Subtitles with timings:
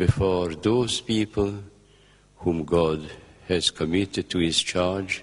[0.00, 1.62] before those people
[2.36, 3.10] whom God
[3.48, 5.22] has committed to his charge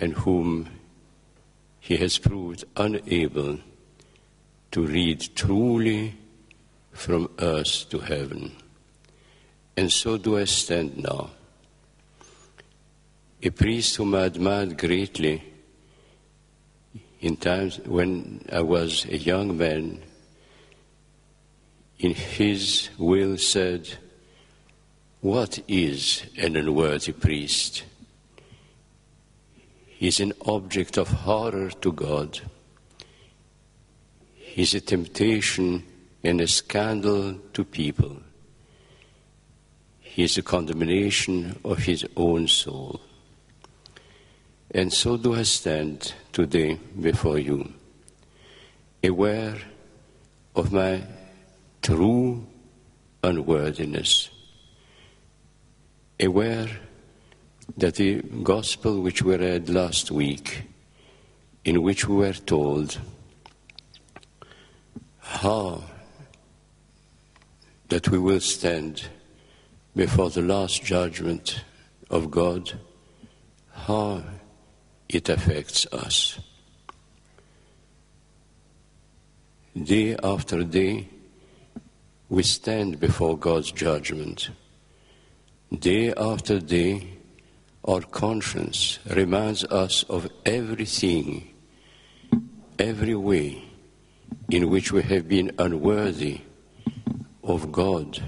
[0.00, 0.70] and whom
[1.78, 3.58] he has proved unable
[4.70, 6.14] to read truly
[6.92, 8.56] from earth to heaven.
[9.76, 11.28] And so do I stand now.
[13.42, 15.44] A priest whom I admired greatly
[17.20, 20.00] in times when I was a young man,
[21.98, 23.88] in his will said,
[25.20, 27.84] What is an unworthy priest?
[29.86, 32.40] He is an object of horror to God.
[34.34, 35.84] He is a temptation
[36.22, 38.18] and a scandal to people.
[40.00, 43.00] He is a condemnation of his own soul.
[44.70, 47.72] And so do I stand today before you,
[49.02, 49.56] aware
[50.54, 51.02] of my
[51.86, 52.44] true
[53.22, 54.28] unworthiness,
[56.18, 56.68] aware
[57.76, 60.62] that the gospel which we read last week,
[61.64, 62.98] in which we were told
[65.20, 65.84] how
[67.88, 69.06] that we will stand
[69.94, 71.62] before the last judgment
[72.10, 72.72] of God,
[73.70, 74.24] how
[75.08, 76.40] it affects us.
[79.80, 81.10] Day after day,
[82.28, 84.50] we stand before God's judgment.
[85.76, 87.08] Day after day,
[87.84, 91.48] our conscience reminds us of everything,
[92.78, 93.64] every way
[94.50, 96.40] in which we have been unworthy
[97.44, 98.20] of God,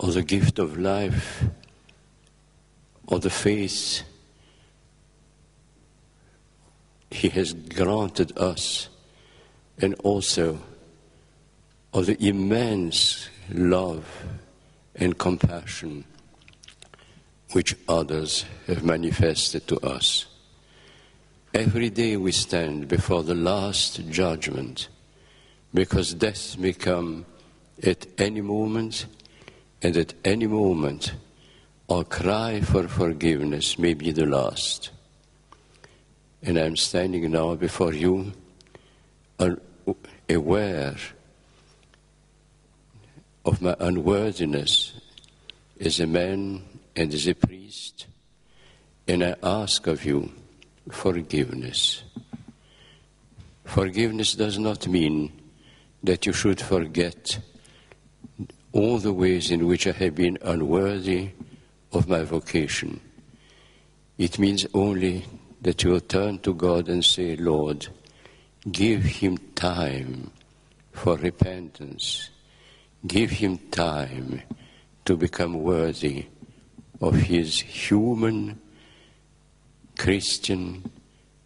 [0.00, 1.44] of the gift of life,
[3.08, 4.02] of the faith
[7.10, 8.88] He has granted us,
[9.80, 10.58] and also
[11.92, 14.06] of the immense love
[14.94, 16.04] and compassion
[17.52, 20.26] which others have manifested to us.
[21.54, 24.88] Every day we stand before the last judgment
[25.72, 27.24] because death may come
[27.82, 29.06] at any moment,
[29.82, 31.12] and at any moment
[31.88, 34.90] our cry for forgiveness may be the last.
[36.42, 38.32] And I'm standing now before you
[40.28, 40.96] aware
[43.44, 44.92] of my unworthiness
[45.80, 46.62] as a man
[46.96, 48.06] and as a priest,
[49.06, 50.30] and I ask of you
[50.90, 52.02] forgiveness.
[53.64, 55.32] Forgiveness does not mean
[56.02, 57.38] that you should forget
[58.72, 61.30] all the ways in which I have been unworthy
[61.92, 63.00] of my vocation.
[64.18, 65.26] It means only
[65.62, 67.88] that you will turn to God and say, Lord,
[68.72, 70.30] give him time
[70.92, 72.30] for repentance.
[73.06, 74.42] Give him time
[75.04, 76.26] to become worthy
[77.00, 78.60] of his human,
[79.96, 80.90] Christian,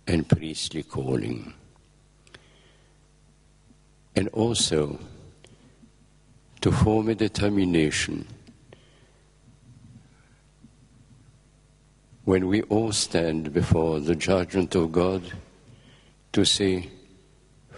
[0.07, 1.53] and priestly calling.
[4.17, 4.99] And also
[6.61, 8.27] to form a determination
[12.25, 15.23] when we all stand before the judgment of God
[16.33, 16.89] to say,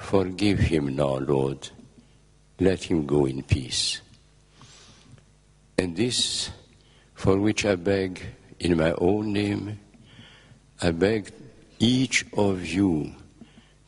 [0.05, 1.71] Forgive him now, Lord.
[2.61, 4.03] Let him go in peace.
[5.79, 6.51] And this,
[7.15, 8.21] for which I beg
[8.61, 9.81] in my own name,
[10.81, 11.33] I beg
[11.79, 13.15] each of you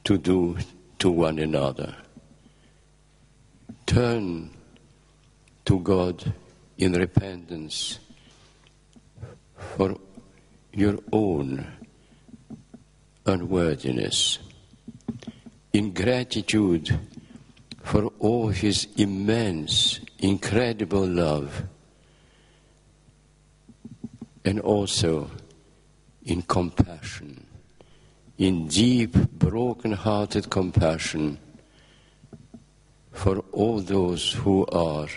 [0.04, 0.56] to do
[1.00, 1.94] to one another.
[3.84, 4.50] Turn
[5.66, 6.32] to God
[6.78, 7.98] in repentance
[9.76, 9.96] for
[10.72, 11.66] your own
[13.26, 14.38] unworthiness,
[15.76, 16.98] in gratitude
[17.82, 21.64] for all His immense, incredible love,
[24.42, 25.30] and also
[26.24, 27.46] in compassion,
[28.38, 31.36] in deep, broken hearted compassion
[33.12, 35.08] for all those who are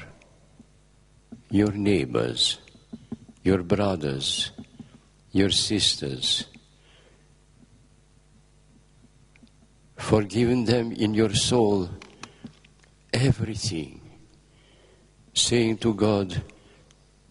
[1.50, 2.60] your neighbors,
[3.46, 4.52] your brothers,
[5.32, 6.48] your sisters,
[10.00, 11.90] forgiving them in your soul
[13.14, 14.02] everything,
[15.34, 16.42] saying to God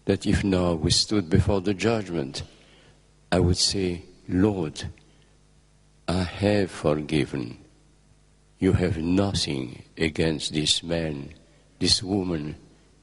[0.05, 2.43] that if now we stood before the judgment,
[3.31, 4.83] I would say, Lord,
[6.07, 7.57] I have forgiven.
[8.59, 11.33] You have nothing against this man,
[11.79, 12.55] this woman,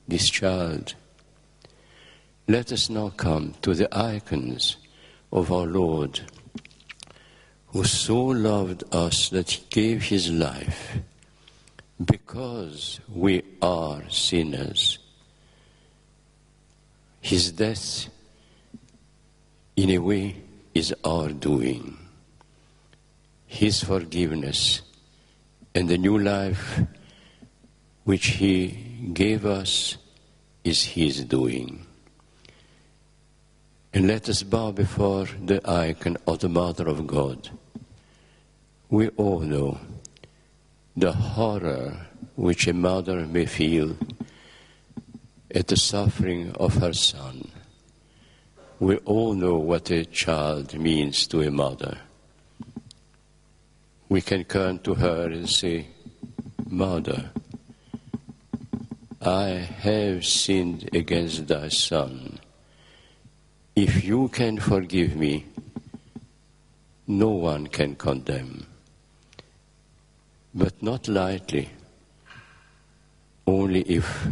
[0.06, 0.94] this child.
[2.48, 4.76] Let us now come to the icons
[5.32, 6.20] of our Lord,
[7.76, 10.96] who so loved us that he gave his life
[12.02, 14.98] because we are sinners.
[17.20, 18.08] His death,
[19.76, 20.36] in a way,
[20.72, 21.98] is our doing.
[23.46, 24.80] His forgiveness
[25.74, 26.80] and the new life
[28.04, 28.68] which He
[29.12, 29.98] gave us
[30.64, 31.84] is His doing.
[33.92, 37.50] And let us bow before the icon of the Mother of God.
[38.88, 39.80] We all know
[40.96, 42.06] the horror
[42.36, 43.96] which a mother may feel
[45.52, 47.50] at the suffering of her son.
[48.78, 51.98] We all know what a child means to a mother.
[54.08, 55.88] We can turn to her and say,
[56.68, 57.30] Mother,
[59.20, 59.48] I
[59.80, 62.38] have sinned against thy son.
[63.74, 65.46] If you can forgive me,
[67.08, 68.66] no one can condemn.
[70.56, 71.68] But not lightly,
[73.46, 74.26] only if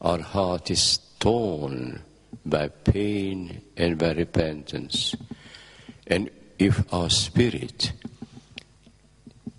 [0.00, 2.02] our heart is torn
[2.44, 5.14] by pain and by repentance,
[6.08, 6.28] and
[6.58, 7.92] if our spirit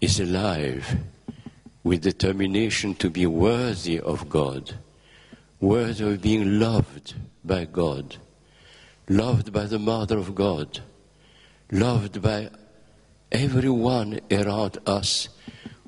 [0.01, 0.97] is alive
[1.85, 4.73] with determination to be worthy of God,
[5.61, 7.13] worthy of being loved
[7.45, 8.17] by God,
[9.07, 10.81] loved by the Mother of God,
[11.71, 12.49] loved by
[13.31, 15.29] everyone around us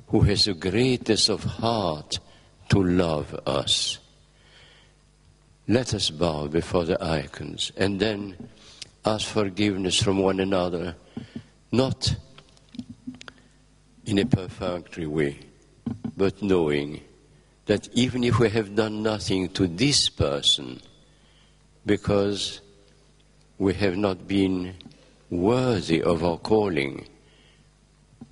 [0.08, 2.18] who has a greatness of heart
[2.68, 3.98] to love us.
[5.68, 8.36] Let us bow before the icons and then
[9.04, 10.94] ask forgiveness from one another,
[11.72, 12.14] not
[14.04, 15.38] in a perfunctory way
[16.16, 17.00] but knowing
[17.66, 20.80] that even if we have done nothing to this person,
[21.84, 22.60] because
[23.58, 24.74] we have not been
[25.30, 27.06] worthy of our calling,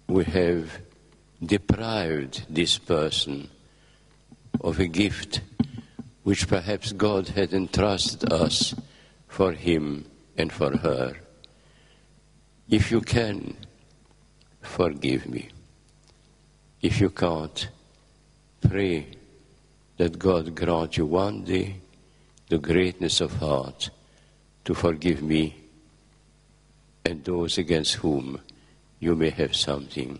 [0.06, 0.78] we have
[1.46, 3.48] deprived this person
[4.60, 5.40] of a gift
[6.22, 8.74] which perhaps God had entrusted us
[9.28, 10.06] for him
[10.36, 11.16] and for her.
[12.68, 13.56] If you can,
[14.62, 15.50] forgive me.
[16.80, 17.68] If you can't,
[18.60, 19.06] pray
[19.96, 21.76] that God grant you one day
[22.48, 23.90] the greatness of heart
[24.64, 25.56] to forgive me
[27.04, 28.40] and those against whom
[28.98, 30.18] you may have something.